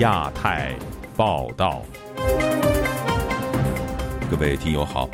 [0.00, 0.74] 亚太
[1.14, 1.82] 报道，
[4.30, 5.06] 各位听友好，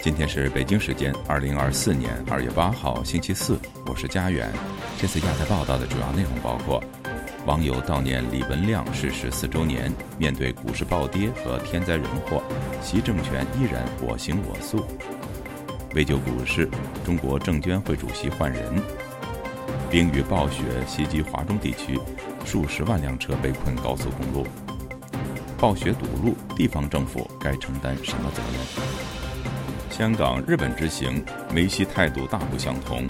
[0.00, 4.52] 今天是北京时间二零二四年二月八号星期四，我是佳远。
[4.98, 6.82] 这次亚太报道的主要内容包括：
[7.46, 12.42] 网友悼念李文亮逝世四周年，面对股市暴跌和天灾人祸，
[12.82, 14.80] 习政权依然我行我素；
[15.94, 16.68] 为救股市，
[17.04, 18.74] 中国证监会主席换人；
[19.88, 21.96] 冰雨暴雪袭击华中地区。
[22.44, 24.46] 数十万辆车被困高速公路，
[25.58, 28.62] 暴雪堵路，地方政府该承担什么责任？
[29.90, 33.06] 香港、日本之行，梅西态度大不相同，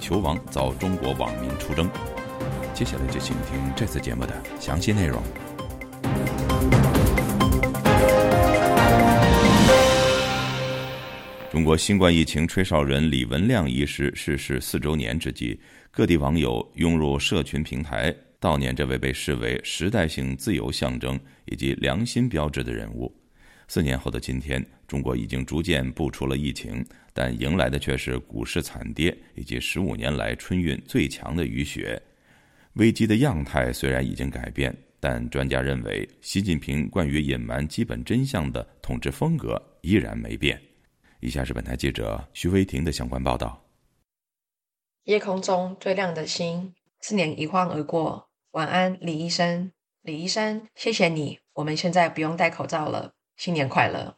[0.00, 1.90] 球王遭中国网民出征。
[2.72, 5.20] 接下来就请听这次节目的详细内容。
[11.50, 15.58] 中国新冠疫情吹哨人李文亮医师逝世四周年之际，
[15.90, 18.14] 各地网友涌入社群平台。
[18.40, 23.12] 悼念这位被视为时代性自由象征以及良心标志的人物。
[23.66, 32.00] 四年后的今天，中国已经逐渐步出了疫情，但迎来的却是股市惨跌以及十五年来春运最强的雨雪。
[32.74, 40.58] 危机的样态虽然已经改变，但专家认为，习近平关于隐瞒基本真相的统治风格依然没变。
[41.20, 43.62] 以下是本台记者徐威婷的相关报道。
[45.04, 48.27] 夜空中最亮的星，四年一晃而过。
[48.52, 49.72] 晚安，李医生。
[50.00, 51.38] 李医生，谢谢你。
[51.52, 53.12] 我们现在不用戴口罩了。
[53.36, 54.16] 新年快乐！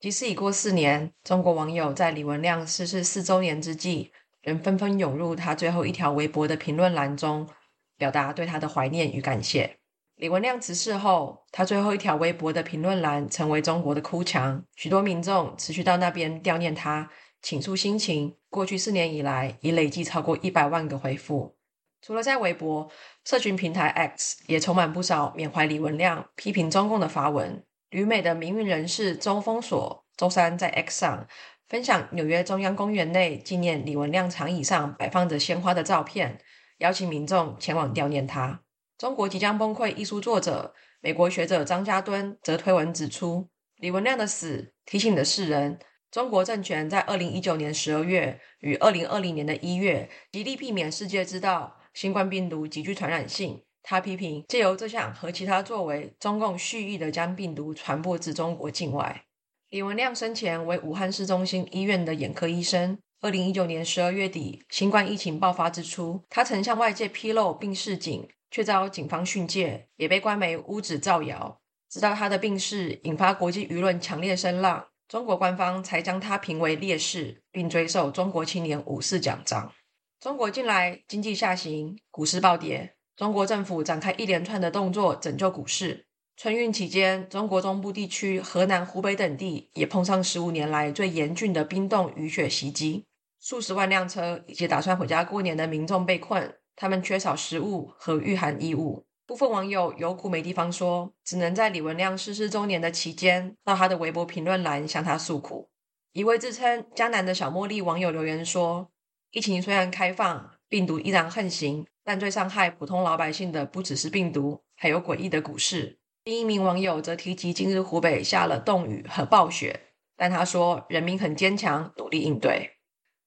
[0.00, 4.10] 即使已过四年，中国网友在李文亮逝世四周年之际，
[4.42, 7.48] 仍纷纷涌入他最后一条微博的评论栏中，
[7.96, 9.78] 表达对他的怀念与感谢。
[10.16, 17.08] 李文亮辞世后，他最后一条微博的评论栏成为中国的哭墙，许多民众持续到那边悼念他，
[17.40, 18.36] 倾诉心情。
[18.50, 21.57] 过去四年以来，已累计超过一百万个回复。
[22.00, 22.90] 除了在微博，
[23.24, 27.64] 社群平台 X 也充满不少缅怀李文亮、批评中共的发文。
[27.90, 31.26] 旅美的名誉人士周封锁周三在 X 上
[31.68, 36.40] 分享纽约中央公园内纪念李文亮长椅上摆放着鲜花的照片，
[36.78, 38.60] 邀请民众前往悼念他。
[38.96, 45.78] 中国即将崩溃一书作者、美国学者张家敦则推文指出，李文亮的死提醒了世人，
[46.10, 51.77] 中国政权在二零一九年十二月与二零二零年的一月极力避免世界知道。
[52.00, 59.24] 新冠病毒极具传染性，他批评借由这项和其他作为，中共蓄意的将病毒传播至中国境外。
[59.70, 62.96] 李文亮生前为武汉市中心医院的眼科医生。
[63.20, 71.60] 二零一九年十二月底，新冠疫情爆发之初，他曾向外界披露病逝警，却遭警方训诫，也被官媒污指造谣。
[71.90, 79.72] 直到他的病逝引发国际舆论强烈声浪，中国官方才将他评为烈士，并追授中国青年武士奖章。
[80.20, 82.96] 中国近来经济下行，股市暴跌。
[83.14, 86.08] 中国政府展开一连串的动作拯救股市。
[86.36, 93.06] 春运期间，中国中部地区、河南、湖北等地也碰上十五年来最严峻的冰冻雨雪袭击，
[93.40, 99.06] 数十万辆车以及打算回家过年的民众被困，他们缺少食物和御寒衣物。
[99.24, 105.68] 部分网友有苦没地方说，只能在李文亮逝世周年的期间，到他的微博评论栏向他诉苦。
[106.12, 108.90] 一位自称江南的小茉莉网友留言说。
[109.30, 115.98] 疫情虽然开放，病毒依然横行，但最伤害普通老百姓的不只是病毒，还有诡异的股市。
[116.24, 119.78] 另一名网友则提及，今日湖北下了冻雨和暴雪，
[120.16, 122.70] 但他说人民很坚强，努力应对。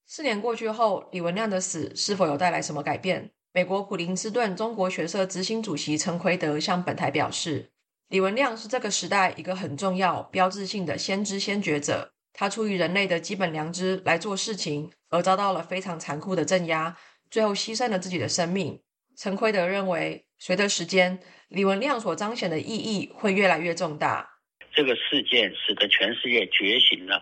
[0.08, 3.32] 四年过去后，李文亮的死是否有带来什么改变？
[3.54, 7.72] 美国普林斯顿中国学社执行主席陈奎德向本台表示，
[8.08, 12.14] 李文亮是这个时代一个很重要、标志性的先知先觉者。
[12.34, 16.98] 他出于人类的基本良知来做事情，而遭到了非常残酷的镇压，
[17.30, 18.82] 最后牺牲了自己的生命。
[19.18, 21.20] 陈奎德认为，随着时间，
[21.50, 24.30] 李文亮所彰显的意义会越来越重大。
[24.74, 27.22] 这个事件使得全世界觉醒了。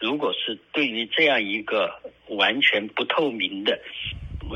[0.00, 1.90] 如果是对于这样一个
[2.28, 3.80] 完全不透明的、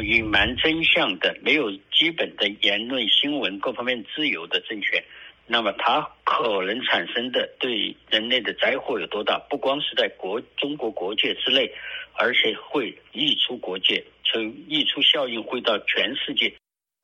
[0.04, 5.02] 隐瞒真相的、没有基本的言论、新闻各方面自由的政权，
[5.46, 9.38] 那么它可能产生的对人类的灾祸有多大？
[9.50, 11.70] 不光是在国中国国界之内，
[12.14, 16.54] 而且会溢出国界，从溢出效应会到全世界。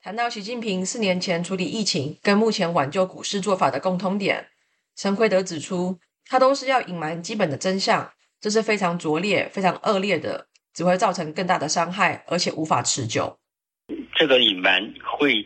[0.00, 4.48] 谈到习近平四年前处理疫情跟目前挽救股市做法的共通点，
[4.94, 13.36] 陈奎德指出，他都是要隐瞒基本的真相，这是非常拙劣、非常恶劣的，只会造成更大的伤害，而且无法持久。
[14.14, 15.44] 这个隐瞒会。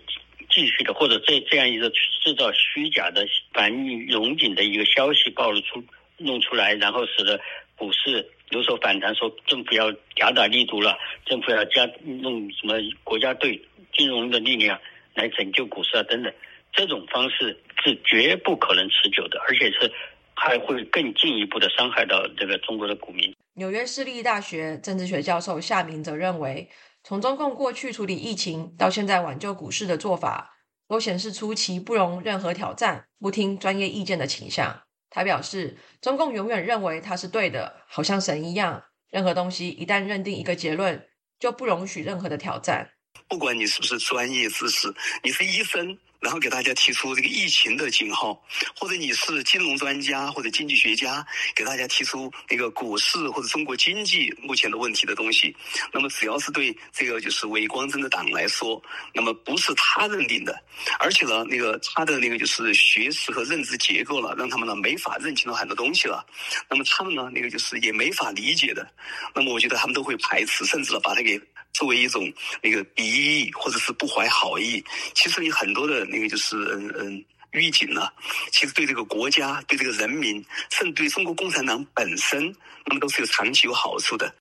[0.53, 5.83] 继续的，或者这这样一个制造虚假的反映融景的一个消息暴露出
[6.19, 7.41] 弄出来，然后使得
[7.75, 13.61] 股市有所反弹，说政府要加大力度了，政府要加弄什么国家队
[13.93, 14.79] 金融的力量
[15.15, 16.33] 来拯救股市啊等等，
[16.73, 19.91] 这种方式是绝不可能持久的，而且是
[20.35, 23.35] 还会更进一步的伤害到这个中国的股民。
[23.55, 26.69] 纽约市立大学政治学教授夏明则认为，
[27.05, 30.57] 从中共过去处理疫情到现在挽救股市的做法，
[30.87, 34.83] 都显示出其不容任何挑战、不听专业意见的倾向。
[35.11, 38.85] 他表示，中共永远认为他是对的，好像神一样。
[39.11, 41.09] 任何东西一旦认定一个结论，
[41.39, 42.93] 就不容许任何的挑战。
[43.29, 45.99] 不管你是不是专业知识，你是医生。
[46.23, 48.41] 然后给大家提出这个疫情的警号，
[48.77, 55.55] 或者你是金融专家或者经济学家，给大家提出那个股市或者中国经济目前的问题的东西。
[55.93, 58.81] 那么只要是对这个就是伪光正的党来说，
[59.13, 60.57] 那么不是他认定的，
[61.01, 66.25] 而且呢，那个他的那个就是学识和认知结构了，让他们呢没法认清到很多东西了。
[66.71, 68.89] 那么他们呢，那个就是也没法理解的。
[69.35, 71.41] 那么我觉得他们都会排斥，甚至呢把它给。
[71.73, 72.33] 作为一种
[72.63, 73.05] 那个敌
[73.41, 74.85] 意或者是不怀好意，
[75.15, 78.09] 其实你很多的那个就是嗯嗯预警呢，
[78.51, 82.55] 其实对这个国家、对这个人民，甚至对中国共产党本身，
[82.87, 84.35] 那么都是有长期有好处的。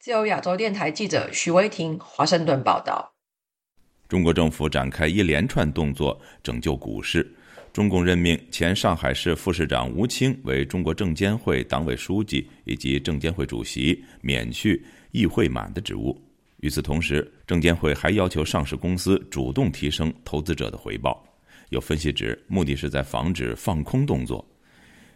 [0.00, 3.12] 自由亚洲电台记者徐威婷华盛顿报道：
[4.08, 7.34] 中国政府展开一连串动作拯救股市，
[7.78, 14.84] 中共任命前上海市副市长吴清为中国证监会党委书记以及证监会主席，免去。
[15.12, 16.20] 议会满的职务。
[16.56, 21.24] 与此同时，证监会还要求上市公司主动提升投资者的回报。
[21.68, 24.44] 有分析指，目的是在防止放空动作。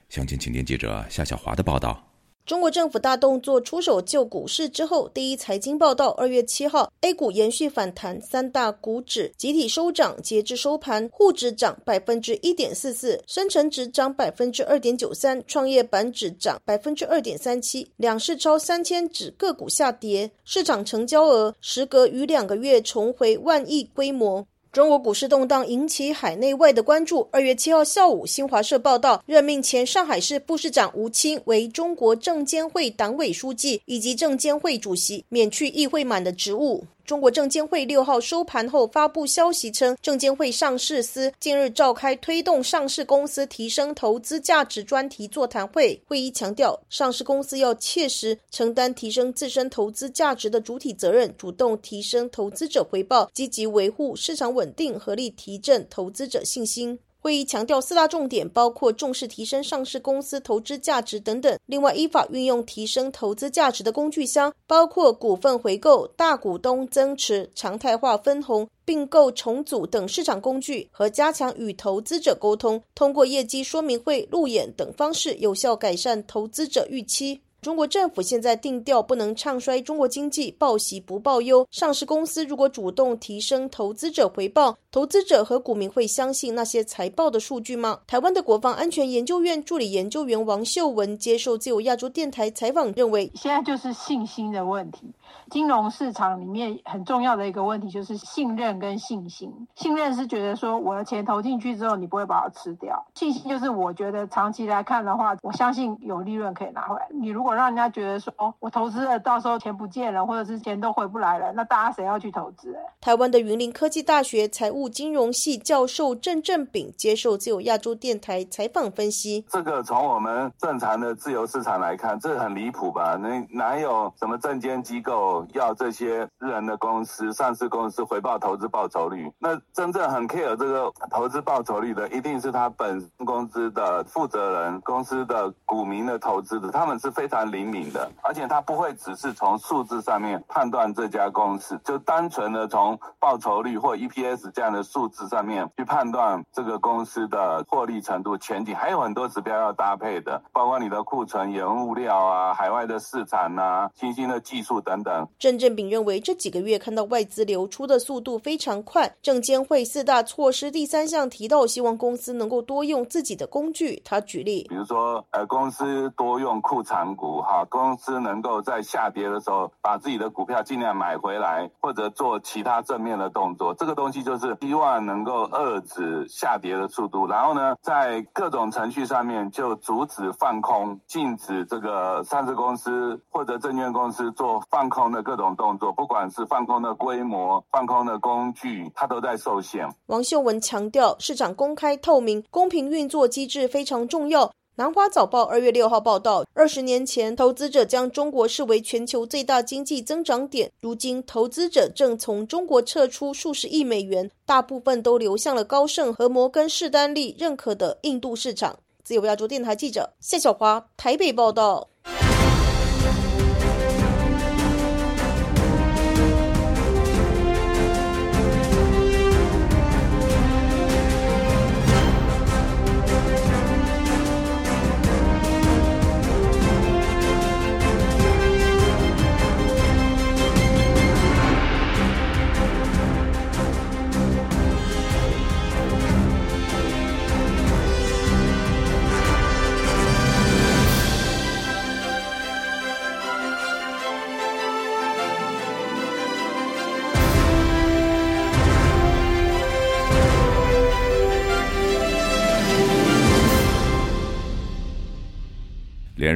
[0.09, 2.12] 详情，请听记者夏晓华的报道。
[2.45, 24.45] 中国政府大动作出手救股市之后，第一财经报道，二月七号，A 股延续反弹，三大股指集体收涨，截至收盘，沪指涨百分之一点四四，深成指涨百分之二点九三，创业板指涨百分之二点三七，两市超三千指个股下跌，市场成交额时隔逾两个月重回万亿规模。
[24.73, 27.29] 中国股市动荡引起海内外的关注。
[27.31, 36.87] 二月七号下午，新华社报道，任命前上海市副市长吴清为中国证监会党委书记以及证监会主席，免去议会满的职务。
[37.05, 46.01] 中国证监会六号收盘后发布消息称，证监会上市司近日召开推动上市公司提升投资价值专题座谈会。
[46.07, 56.99] 会议强调，上市公司要切实承担提升自身投资价值的主体责任，主动提升投资者回报，积极维护市场稳定，合力提振投资者信心。
[57.23, 61.57] 会议强调四大重点，包括重视提升上市公司投资价值等等。
[61.67, 77.41] 另外，依法运用提升投资价值的工具箱，包括股份回购、大股东增持、常态化分红、并购重组等市场工具，和加强与投资者沟通，通过业绩说明会、路演等方式，有效改善投资者预期。
[77.63, 81.65] 中国政府现在定调不能唱衰中国经济，报喜不报忧。
[81.71, 88.01] 上市公司如果主动提升投资者回报，投资者和股民会相信那些财报的数据吗？
[88.05, 95.07] 台湾的国防安全研究院助理研究员王秀文接受自由亚洲电台采访，认为现在就是信心的问题。
[95.51, 99.53] 金融市场里面很重要的一个问题就是信任跟信心。
[99.75, 107.07] 信任是觉得说我的钱投进去之后，你不会把它吃掉；信心就是我觉得长期来看的话，我相信有利润可以拿回来。
[107.11, 112.75] 你如果让人家觉得说我投资了，到时候钱不见了，或者是钱都回不来了，那大家谁要去投资？
[113.01, 123.19] 台湾的云林科技大学财务金融系教授郑正炳接受自由亚洲电台采访分析：这个从我们正常的自由市场来看，这很离谱吧？
[123.21, 125.22] 那哪有什么证监机构？
[125.53, 155.12] 要这些私人的公司、上市公司回报投资报酬率，那真正很 care 这个投资报酬率的，一定是他本公司的负责人、公司的股民的投资的，他们是非常灵敏的，而且他不会只是从数字上面判断这家公司，就单纯的从报酬率或 EPS 这样的数字上面去判断这个公司的获利程度、前景，还有很多指标要搭配的，包括你的库存、原物料啊、海外的市场啊、新兴的技术等等。
[155.39, 159.15] 郑振炳认为，这几个月看到外资流出的速度非常快。
[159.23, 164.01] 证监会四大措施第三项提到，希望公司能够多用自己的工具。
[164.05, 173.75] 他举例，比如说，呃，公司多用库藏股，哈，公司能够在下跌的时候把自己的股票尽量买回来，或者做其他正面的动作。
[173.75, 177.27] 这个东西就是希望能够遏制下跌的速度。
[177.27, 185.13] 然后呢，在各种程序上面就阻止放空，禁止这个上市公司或者证券公司做放空。
[185.13, 189.87] 的各种动作，不管是放空的规模、放空的工具，它都在受限。
[190.07, 194.51] 王秀文强调，市场公开透明、公平运作机制非常重要。
[194.77, 208.75] 南华早报二月六号报道，二十年前，投资者将中国视为全球最大经济增长点，如今投资者正从中国撤出数十亿美元，大部分都流向了高盛和摩根士丹利认可的印度市场。
[209.05, 211.89] 自由亚洲电台记者谢小华台北报道。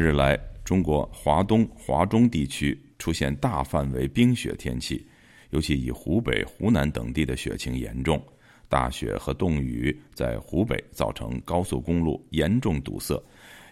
[0.07, 5.05] 日来，中国华东、华中地区出现大范围冰雪天气，
[5.51, 8.25] 尤其以湖北、湖南等地的雪情严重。
[8.69, 13.21] 大雪和冻雨在湖北造成高速公路严重堵塞，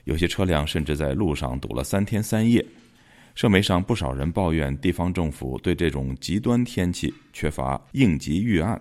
[0.02, 2.64] 有些车辆甚至在路上堵了三天三夜。
[3.36, 8.80] 社媒上不少人抱怨地方政府对这种极端天气缺乏应急预案。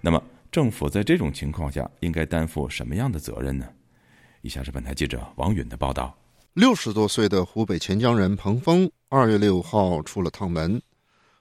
[0.00, 0.22] 那么，
[0.52, 3.68] 政府在这种情况下应该担负什么样的责任呢？
[4.42, 6.16] 以下是本台记者王允的报道。
[6.54, 10.80] 六十多岁的湖北潜江人彭峰，二月六号出了趟门。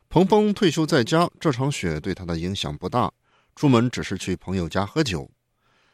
[0.10, 3.13] 彭峰退休在家，这场雪对他的影响不大，
[3.55, 5.29] 出门只是去朋友家喝酒。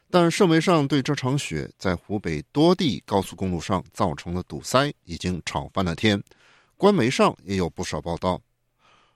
[0.10, 6.24] 但社媒上对这场雪在湖北多地高速公路上造成了堵塞已经吵翻了天，
[6.78, 8.42] 官媒上也有不少报道。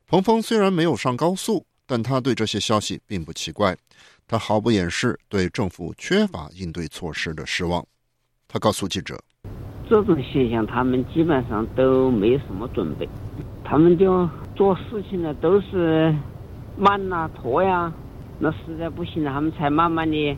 [0.06, 3.78] 彭峰虽然没有上高速，但他对这些消息并不奇怪，
[4.28, 7.88] 他毫不掩饰对政府缺乏应对措施的失望。
[8.50, 9.18] 他告诉记者。
[9.94, 13.08] 这种现象，他们基本上都没什么准备，
[13.64, 16.12] 他们就做事情呢都是
[16.76, 17.94] 慢呐拖呀，
[18.40, 20.36] 那实在不行了，他们才慢慢的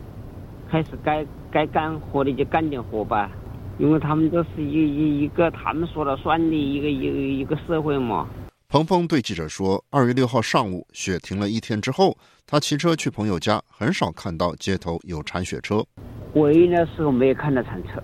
[0.70, 3.32] 开始该该干活的就干点活吧，
[3.78, 8.28] 因为他们都是一一一个他们说了算的一个一个一个社会嘛。
[8.68, 15.86] 彭峰对记者说：“二月六号上午雪停了一天之后，他骑车去朋友家，很少看到街头有铲雪车。
[16.34, 18.04] 唯一的时候没有看到铲车。”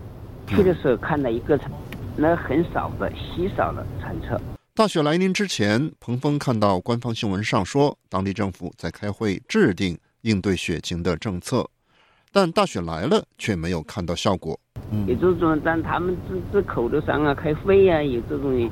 [0.52, 1.58] 去的时候看到一个，
[2.18, 4.40] 那很少的稀少的铲车。
[4.76, 11.66] 大雪来临之前，彭峰看到官方新闻上说，当地政府在开会制定应对雪情的政策，
[12.34, 14.60] 但大雪来了却没有看到效果。
[14.92, 18.70] 嗯有这种，但他们只只口头上啊开会呀，有这种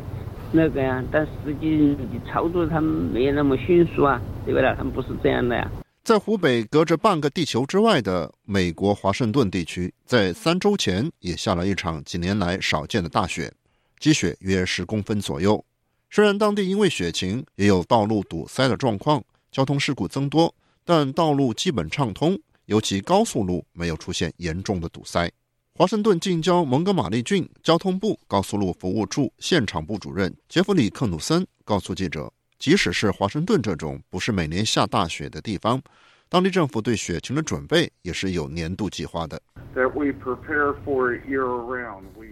[0.51, 1.95] 那个呀，但实际
[2.27, 4.75] 操作他们没有那么迅速啊，对不对？
[4.75, 5.69] 他们不是这样的呀。
[6.09, 13.53] 在湖北隔着半个地球之外的美国华盛顿地区，在三周前也下了一场几年来少见的大雪，
[13.99, 15.63] 积雪约十公分左右。
[16.09, 25.31] 虽然当地因为雪情也有道路堵塞的状况，交通事故增多，但道路基本畅通，尤其高速路没有出现严重的堵塞。
[25.75, 32.33] 华盛顿近郊蒙哥马利郡交通部高速路服务处现场部主任杰弗里·克努森告诉记者。
[32.59, 35.81] 即使是华盛顿这种不是每年下大雪的地方，
[36.27, 39.41] 当地政府对雪情的准备也是有年度计划的。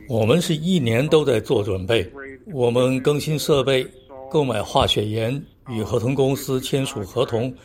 [0.09, 2.11] 我们是一年都在做准备，
[2.47, 3.89] 我们更新设备，
[4.29, 7.55] 购买化雪盐，与合同公司签署合同。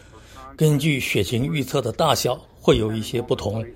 [0.56, 3.66] 根据雪情预测的大小会有一些不同。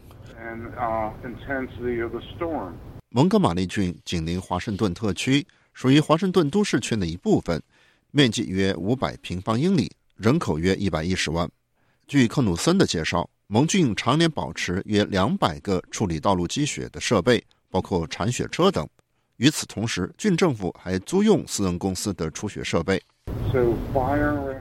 [3.11, 7.61] 蒙哥马利郡紧邻华盛顿特区，属于华盛顿都市圈的一部分。
[8.17, 11.47] 面积约五百平方英里，人口约一百一十万。
[12.09, 18.89] 据克努森的介绍，蒙郡常年保持约两百个处理道路积雪的设备，包括铲雪车等。
[19.37, 22.99] 与此同时，郡政府还租用私人公司的除雪设备。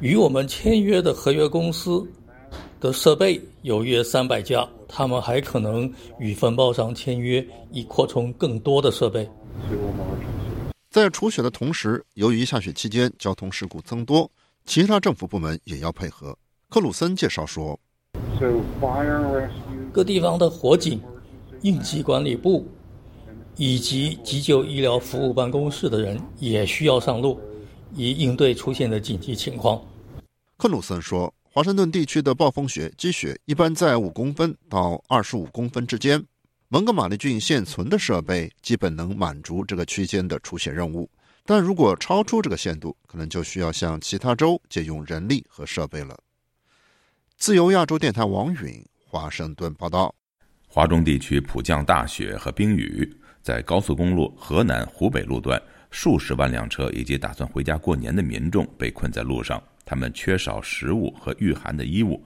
[0.01, 2.05] 与我们签约的合约公司
[2.81, 9.25] 的设备有约三百家，他们还可能与分包商签约，以扩充更多的设备。
[10.95, 14.31] 在除雪的同时，由于下雪期间交通事故增多，
[14.65, 16.33] 其他政府部门也要配合。
[16.69, 17.77] 克鲁森介绍说
[19.91, 21.01] ：“各地方的火警、
[21.63, 22.65] 应急管理部
[23.57, 27.41] 以及急救医疗服务办公室的人也需要上路，
[27.93, 29.83] 以应对出现的紧急情况。”
[30.55, 36.25] 克鲁森说：“华盛顿地区的暴风雪积雪一般在五公分到二十五公分之间。”
[36.75, 41.09] 蒙哥马利郡现存的设备基本能满足这个区间的出险任务，
[41.45, 46.19] 但如果超出这个限度，可能就需要向其他州借用人力和设备了。
[47.37, 50.13] 自由亚洲电台王允华盛顿报道：
[50.67, 53.09] 华中地区普降大雪和冰雨，
[53.41, 55.57] 在高速公路河南湖北路段，
[55.91, 62.21] 数十万辆车以及打算回家过年的民众被困在路上，他们缺少食物和御寒的衣物。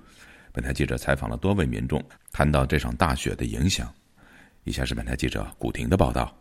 [0.51, 3.93] 本台记者采访了多位民众，谈到这场大雪的影响。
[4.69, 6.31] 以下是本台记者古婷的报道。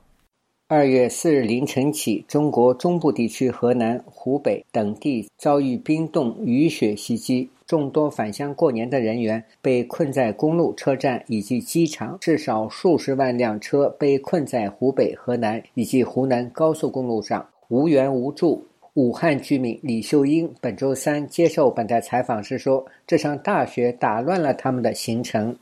[0.66, 18.62] 二月四日凌晨起，中国中部地区河南、湖北等地遭遇冰冻、雨雪袭击，众多返乡过年的人员被困在公路、车站以及机场，至少数十万辆车被困在湖北、河南以及湖南高速公路上，无援无助。
[18.94, 25.56] 武汉居民李秀英本周三接受本台采访时说：“这场大雪打乱了他们的行程。”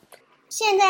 [0.49, 0.85] 现在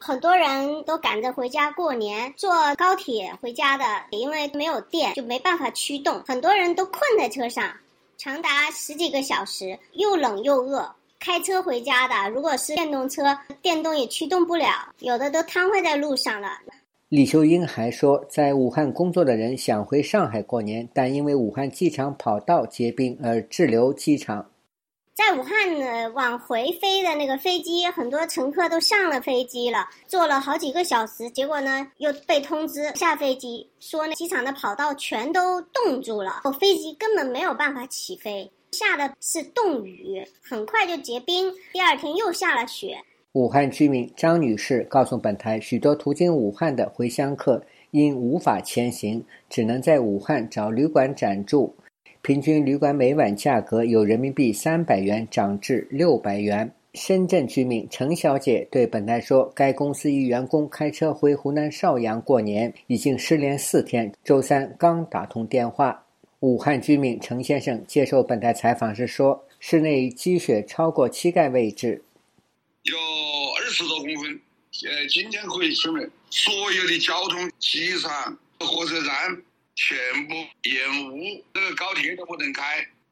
[0.00, 7.72] 很多人都赶着回家过年，坐高铁回家的，因为没有电就没办法驱动，很多人都困在车上，
[8.18, 10.94] 长达十几个小时，又冷又饿。
[11.18, 14.66] 开车回家的，如果是电动车，电动也驱动不了，
[14.98, 16.48] 有的都瘫痪在路上了。
[17.08, 24.46] 李秀英还说，在武汉工作的人想回上海过年，但因为武汉机场跑道结冰而滞留机场。
[25.14, 42.96] 在武汉呢，往回飞的那个飞机，很多乘客都上了飞机了，坐了好几个小时，结果呢又被通知下飞机，说呢机场的跑道全都冻住了，飞机根本没有办法起飞，下的是冻雨，很快就结冰，第二天又下了雪。
[43.32, 51.74] 武汉居民张女士告诉本台，许多途经武汉的回乡客因无法前行，只能在武汉找旅馆暂住。
[52.22, 56.72] 平均旅馆每晚价格由人民币三百元涨至六百元。
[56.94, 66.00] 深圳居民陈小姐对本台说：“该公司一员工开车回湖南邵阳过年，已经失联四天，周三刚打通电话。”
[66.38, 72.04] 武汉居民陈先生接受本台采访时说：“室内积雪超过膝盖位置，
[72.84, 72.96] 有
[73.58, 74.40] 二十多公分。
[74.84, 79.42] 呃，今天可以出门，所有的交通，机场、火车站。”
[79.74, 79.96] 全
[80.28, 82.62] 部延误，这个高铁都不能开。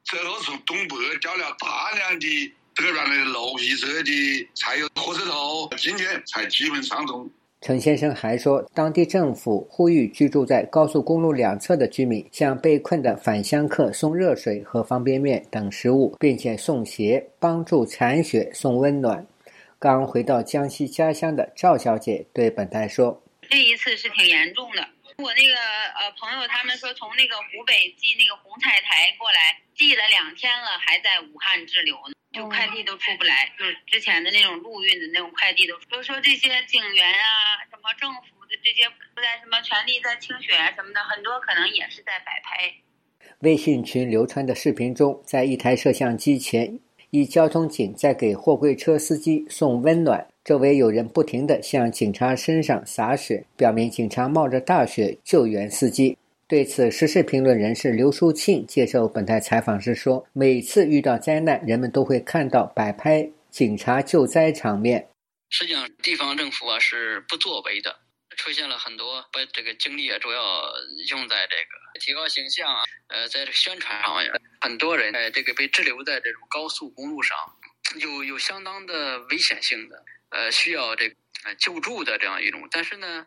[0.04, 7.30] 最后从东北调了大量的这个原来绿皮车的，柴油火车头，今天才基本上通。
[7.62, 19.26] 陈先生还说，当地政府呼吁居住在高速公路两侧的居民向被困的返乡客送热水和方便面等食物，并且送鞋，帮助残雪送温暖。
[19.78, 24.88] 刚回到江西家乡的赵小姐对本台说：“这一次是挺严重的。”
[25.21, 35.78] 我那个呃朋友他们说从那个湖北寄那个红菜台过来，寄了两天了，还在武汉滞留呢，就快递都出不来，就是之前的那种陆运的那种快递都。
[35.91, 42.73] 都说这些警员啊，什么政府的这些在什么全力在清雪啊什么的，很多可能也是在摆拍。
[43.41, 46.78] 微信群流传的视频中，在一台摄像机前，
[47.11, 50.26] 一交通警在给货柜车司机送温暖。
[50.50, 56.19] 周围有人不停地向警察身上洒雪，表明警察冒着大雪救援司机。
[56.49, 65.06] 对此，时事评论人士刘淑庆接受本台采访时说：“每次遇到灾难，人们都会看到摆拍警察救灾场面。
[65.50, 67.95] 实际上，地方政府啊是不作为的，
[68.36, 70.41] 出现了很多把这个精力啊主要
[71.10, 74.28] 用在这个提高形象啊，呃，在这个宣传上面，
[74.60, 77.39] 很多人在这个被滞留在这种高速公路上，
[78.00, 81.06] 有有相当的危险性的。”呃，需要这
[81.45, 83.26] 呃救助的这样一种，但是呢，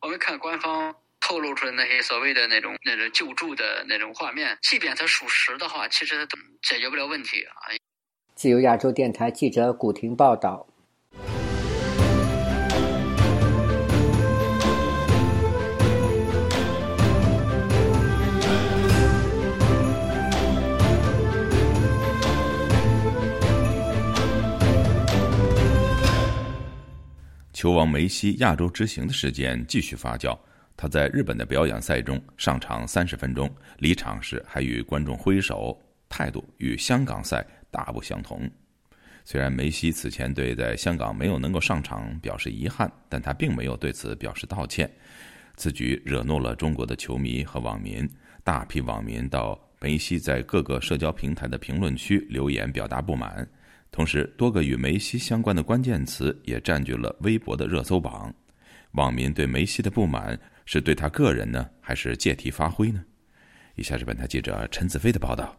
[0.00, 6.26] 我们看官方透露出的那些所谓的那种那种救助的那种画面，即便它属实的话，其实
[6.62, 7.72] 解决不了问题啊。
[8.34, 10.66] 自由亚洲电台记者古婷报道。
[27.54, 30.36] 球王梅西亚洲之行的事件继续发酵。
[30.76, 38.50] 他在日本的表演赛中上场三十分钟，离场时还与观众挥手，态度与香港赛大不相同。
[39.24, 44.90] 虽然梅西此前对在香港没有能够上场表示遗憾，但他并没有对此表示道歉。
[45.56, 48.06] 此举惹怒了中国的球迷和网民，
[48.42, 53.48] 大批网民到梅西在各个社交平台的评论区留言表达不满。
[53.94, 58.34] 同时，多个与梅西相关的关键词也占据了微博的热搜榜。
[58.94, 63.04] 网民对梅西的不满是对他个人呢，还是借题发挥呢？
[63.76, 65.56] 以下是本台记者陈子飞的报道。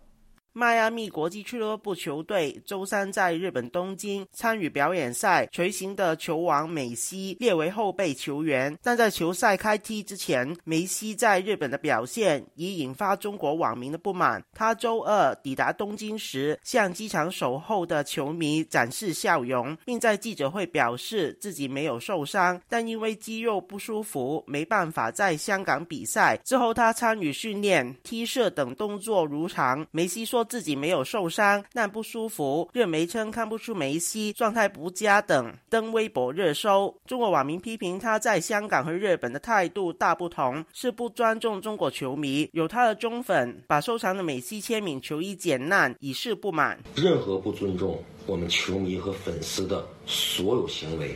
[0.58, 8.74] 迈阿密国际俱乐部球队周三在日本东京参与表演赛，随行的球王梅西列为后备球员。
[8.82, 14.42] 但在球赛开踢之前，梅西在日本的表现已引发中国网民的不满。
[14.54, 26.40] 他周二抵达东京时，向机场守候的球迷展示笑容，并在记者会表示自己没有受伤，但因为肌肉不舒服，没办法在香港比赛。
[26.46, 29.86] 之后，他参与训练、踢射等动作如常。
[29.92, 32.70] 梅西说自己没有受伤，但不舒服。
[32.74, 36.96] 热媒称看不出梅西状态不佳等，登微博热搜。
[37.06, 42.50] 中国网民批评他在香港和日本的态度大不同，是不尊重中国球迷。
[42.54, 46.80] 有他的忠粉把收藏的梅西签名球衣剪烂，以示不满。
[46.96, 51.16] 任何不尊重我们球迷和粉丝的所有行为，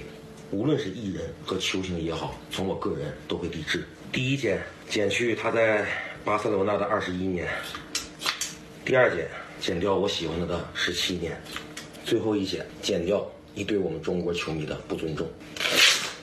[0.51, 3.87] 无论是艺人和球星也好，从我个人都会抵制。
[4.11, 5.85] 第一件，减去他在
[6.25, 7.47] 巴塞罗那的二十一年。
[8.89, 9.27] 第二件，
[9.59, 11.39] 减掉我喜欢他的十七年，
[12.03, 13.23] 最后一件，减掉
[13.53, 15.27] 你对我们中国球迷的不尊重。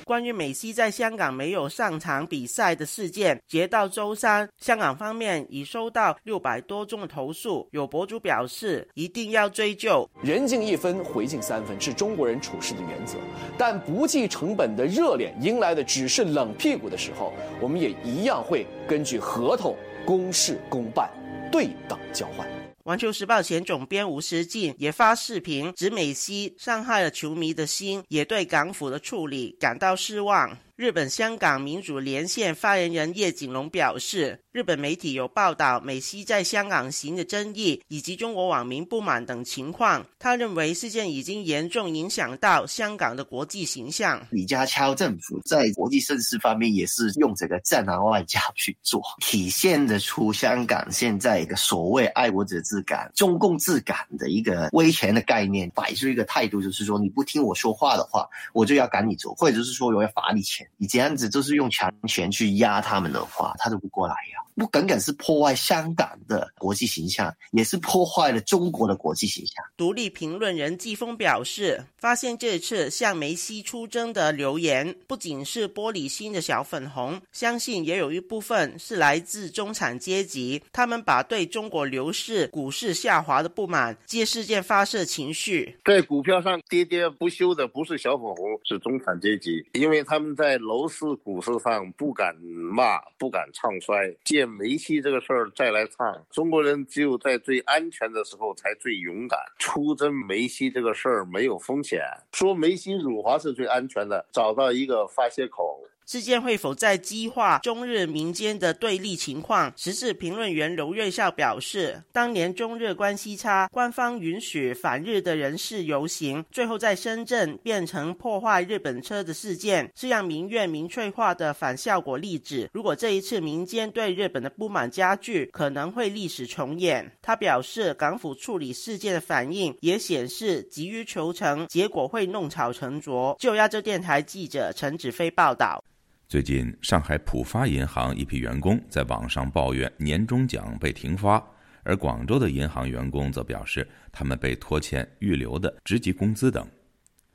[0.05, 7.69] 关于美西在香港没有上场比赛的事件，截到周三，香港方面已收到六百多宗的投诉。
[7.71, 10.11] 有博主表示，一定要追究。
[10.21, 13.17] 人敬一分，回敬三分，是中国人处事的原则。
[13.57, 21.09] 但不计成本的热脸迎来的只是冷屁股的时候，我们也一样会根据合同公事公办，
[21.53, 22.45] 对等交换。
[22.87, 30.57] 环球时报前总编吴思进也发视频指美西伤害了球迷的心，也对港府的处理感到失望。
[30.77, 40.05] 日本香港民主连线发言人叶景龙表示，日本媒体有报道美西在香港行的争议以及中国网民不满等情况。
[40.19, 44.23] 他认为事件已经严重影响到香港的国际形象。
[44.31, 60.66] 李家超政府在国际盛事方面也是用这个战狼外交去做，体现得出香港现在一个所谓爱国者治感、中共治感的一个威权的概念，摆出一个态度，就是说你不听我说话的话，我就要赶你走，或者是说我要罚你钱。
[60.77, 64.46] 你这样子就是用强权去压他们的话，他都不过来呀。
[64.57, 69.63] 不仅仅是破坏香港的国际形象，也是破坏了中国的国际形象。
[69.77, 80.63] 独立评论人季风表示，发现这次向梅西出征的留言，不仅是玻璃心的小粉红，相信也有一部分是来自中产阶级。
[80.73, 85.77] 他们把对中国楼市、股市下滑的不满借事件发泄情绪。
[85.85, 92.35] 在股票上喋喋不休的不是小粉红，是中产阶级，因为他们在楼市、股市上不敢
[92.73, 94.46] 骂，不敢唱衰，借。
[94.49, 99.39] 梅西这个事儿再来唱，中国人只有在最安全的时候才最勇敢。
[99.59, 105.83] 出征梅西这个事儿没有风险，说梅西辱华是最安全的，找到一个发泄口。
[106.07, 109.73] 事件会否在激化中日民间的对立情况？
[109.77, 122.71] 时事评论员刘瑞孝表示，当年中日关系差，官方允许反日的人士游行，最后在深圳变成破坏日本车的事件，是让民怨民粹化的反效果例子。
[122.73, 127.11] 如果这一次民间对日本的不满加剧，可能会历史重演。
[127.21, 133.35] 他表示，港府处理事件的反应也显示急于求成，结果会弄巧成拙。
[133.41, 135.83] 就亚洲电台记者陈子飞报道。
[136.29, 141.41] 最近，上海浦发银行一批员工在网上抱怨年终奖被停发，
[141.85, 146.67] 而广州的银行员工则表示他们被拖欠预留的职级工资等。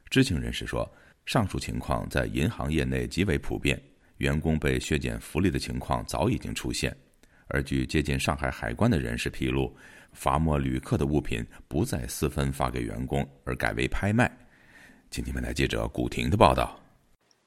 [0.10, 0.90] 知情人士说，
[1.26, 3.82] 上述情况在银行业内极为普遍，
[4.18, 6.94] 员工被削减福利的情况早已经出现。
[7.48, 9.74] 而据接近上海海关的人士披露，
[10.12, 14.30] 罚没旅客的物品不再私分发给员工，而改为拍卖。
[15.10, 16.81] 请听本台记者古婷的报道。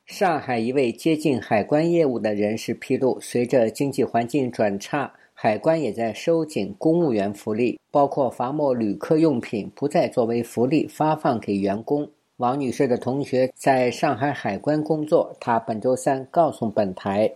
[0.07, 12.11] 上海一位接近海关业务的人士披露，随着经济环境转差，海关也在收紧公务员福利，包括罚没旅客用品不再作为福利发放给员工。
[12.37, 17.33] 王女士的同学在上海海关工作，她本周三告诉本台：“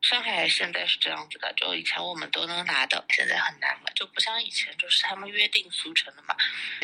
[0.00, 6.36] 上海现在是这样子的，就以前我们都能拿的，现在很难了，就不像以前，就是他们约定俗成的嘛，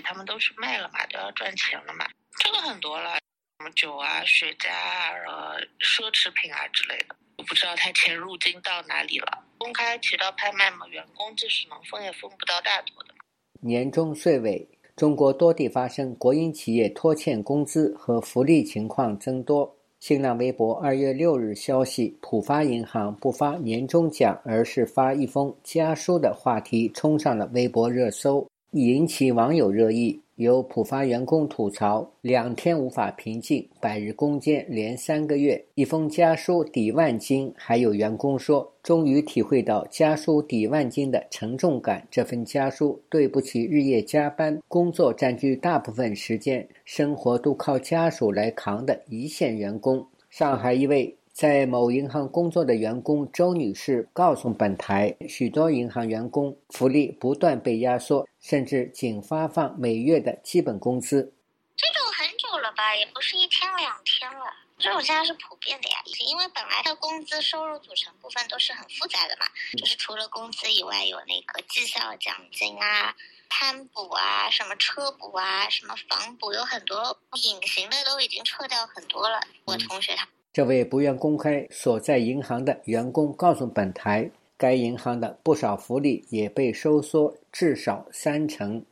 [0.02, 2.04] 他们都是卖了嘛，都要赚钱了嘛，
[2.42, 3.18] 这个很多了。”
[3.58, 9.26] 什么酒啊、雪茄啊、呃、奢侈品啊之类的，我不知道他钱入金到哪里了。
[9.58, 13.12] 公开渠道拍卖嘛，员工即使能分也分不到大头的。
[13.60, 19.74] 年终岁尾，中国多地发生国营企业拖欠工资和福利情况增多。
[19.98, 30.22] 新浪微博二月六日消息，浦发银行不发年终奖，而是发一封家书的话题冲上了微博热搜，引起网友热议。
[30.38, 37.52] 有浦发员工吐槽：“两天无法平静，百日攻坚连三个月。”一封家书抵万金。
[37.56, 42.06] 还有员工说：“终于体会到家书抵万金的沉重感。
[42.08, 51.17] 这份家书对不起日夜加班、工作占据大部分时间、生活都靠家属来扛的一线员工。”上海一位。
[51.38, 61.32] 在某银行工作的员工周女士告诉本台，许多银行员工福利不断被压缩，甚至仅发放每月的基本工资。
[61.76, 64.46] 这种很久了吧，也不是一天两天了。
[64.80, 69.46] 这种现在是普遍的呀，因为本来的工资收入组成部分都是很复杂的嘛，
[69.76, 73.14] 就是除了工资以外，有那个绩效奖金啊、
[73.48, 79.40] 摊补啊、什么车补啊、什么房补，有很多隐形的都已经撤掉很多了。
[79.66, 80.26] 我同学他。
[80.52, 88.84] 这位不愿公开所在银行的员工告诉本台，该银行的不少福利也被收缩至少三成。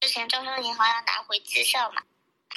[0.00, 2.02] 之前招商银行要拿回绩效嘛，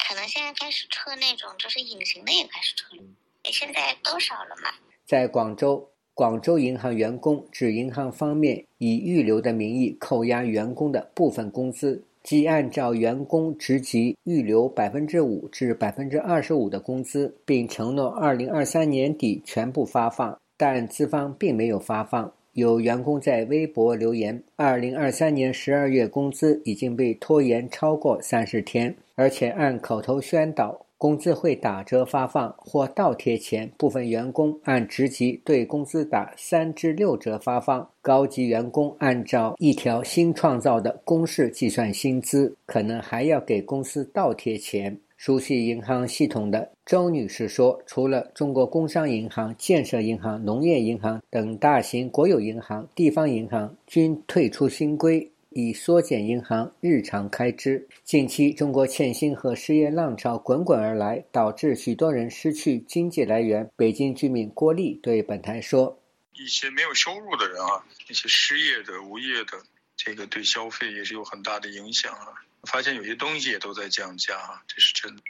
[0.07, 3.03] 可能现在开始撤那种就是隐形的也开始撤了，
[3.45, 4.71] 现在都少了嘛。
[5.05, 12.03] 在广州，广州银行员工指银行方面以预留的名义扣押员工的部分工资。
[12.23, 22.31] 即按照员工职级预留百分之五至百分之二十五的工资，并承诺二零二三年底全部发放，但资方并没有发放。
[22.53, 44.95] 有员工在微博留言：“二零二三年十二月工资已经被拖延超过三十天，而且按口头宣导。”工资会打折发放或倒贴钱，部分员工按职级对工资打三至六折发放，高级员工按照一条新创造的公式计算薪资，可能还要给公司倒贴钱。
[45.15, 57.87] 熟悉银行系统的周女士说：“除了中国工商银行、建设银行、农业银行等大型国有银行，地方银行均退出新规。”以缩减银行日常开支。
[58.03, 63.69] 近期，中国欠薪和失业浪潮滚滚而来，导致许多人失去经济来源。
[63.75, 65.99] 北京居民郭丽对本台说
[66.33, 69.59] ：“一些没有收入的人啊，那些失业的、无业的，
[69.97, 72.27] 这个对消费也是有很大的影响啊。
[72.63, 75.23] 发现有些东西也都在降价啊，这是真的。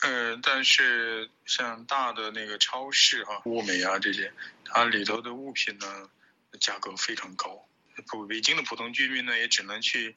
[0.00, 4.32] 呃，但是像大的那个超市啊、物美啊这些，
[4.64, 5.86] 它里头的物品呢，
[6.58, 7.64] 价格非常高。”
[8.06, 10.16] 普北京的普通居民呢，也只能去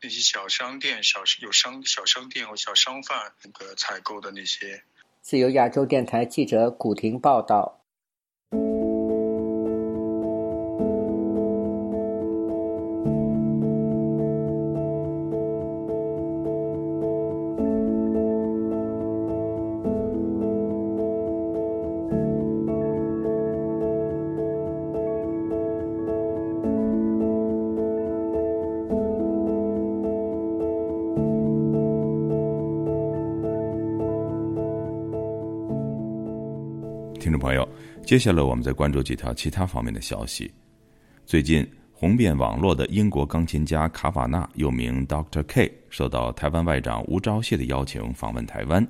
[0.00, 4.82] 那些小商店、小有商小商店或小商贩那个采购的那些。
[5.20, 7.79] 自由亚洲电台记者古婷报道。
[37.30, 37.68] 听众朋友
[38.04, 40.52] 接下来，我们再关注几条其他方面的消息。
[41.24, 48.84] 最近红遍网络的英国钢琴家卡瓦纳，又名 Doctor K，受到台湾外长吴钊燮的邀请访问台湾。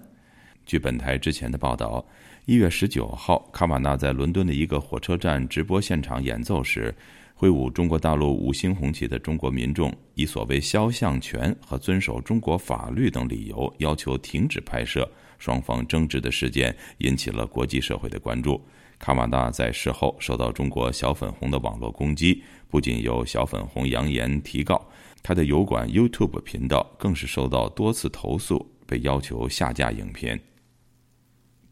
[0.65, 2.03] 据本台之前的报道，
[2.47, 6.95] 一月十九号，卡瓦纳在伦敦的一个火车站直播现场演奏时，
[7.35, 15.07] 挥舞中国大陆五星红旗的中国民众以所谓肖像权和遵守中国法律等理由，要求停止拍摄。
[15.41, 18.65] 双方争执的事件引起了国际社会的关注。
[19.01, 24.89] 卡瓦纳在事后受到中国小粉红的网络攻击，不仅有小粉红扬言提告，
[25.23, 30.39] 他的油管 YouTube 频道更是受到多次投诉，被要求下架影片。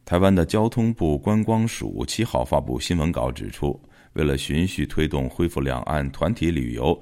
[0.07, 3.79] 台湾的交通部观光署七号发布新闻稿指出，
[4.15, 6.99] 为了循序推动恢复两岸团体旅游，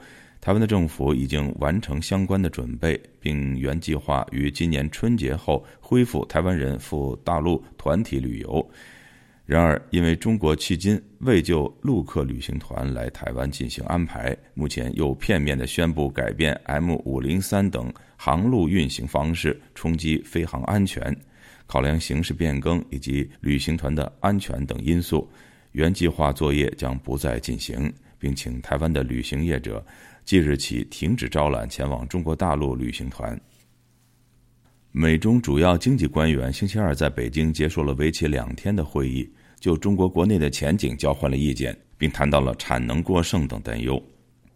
[0.47, 8.71] 台湾的政府已经完成相关的准备，并原计划于今年春节后恢复台湾人赴大陆团体旅游。
[9.45, 21.13] 然而，因为中国迄今未就陆客旅行团来台湾进行安排，目前又片面的宣布改变 M 五零三等航路运行方式，冲击飞航安全。
[21.67, 25.29] 考量形势变更以及旅行团的安全等因素，
[25.73, 29.85] 原计划作业将不再进行，并请台湾的旅行业者
[30.27, 33.41] 即日起停止招揽前往中国大陆旅行团。
[34.91, 44.03] 美中主要经济官员星期二在北京结束了为期两天的会议，就中国国内的前景交换了意见，并谈到了产能过剩等担忧。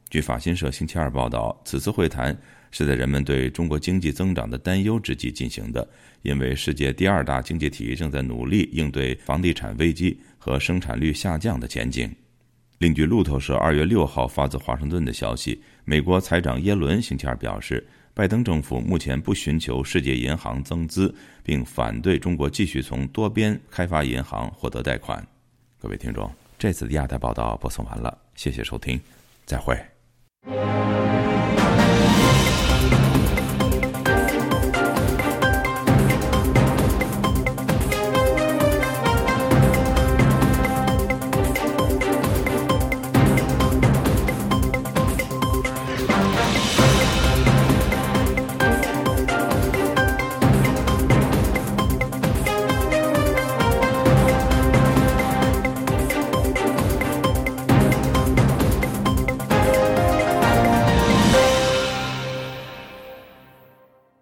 [0.08, 2.36] 据法新社星期二报道，此次会谈
[2.72, 5.88] 是在人们对中国经济增长的担忧之际进行的，
[6.22, 12.12] 因为世界第二大经济体正在努力应对房地产危机和生产率下降的前景。
[12.80, 17.86] 另据路透社二月六号发自华盛顿的消息，美国财长耶伦星期二表示。
[18.12, 25.24] 拜登政府目前不寻求世界银行增资，并反对中国继续从多边开发银行获得贷款。
[25.78, 29.00] 各位听众，这次的亚太报道播送完了，谢谢收听，
[29.44, 29.78] 再会。